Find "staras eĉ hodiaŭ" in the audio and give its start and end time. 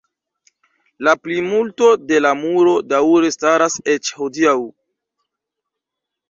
3.37-4.57